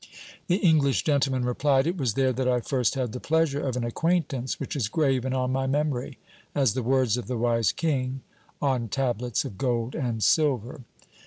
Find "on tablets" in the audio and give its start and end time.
8.59-9.45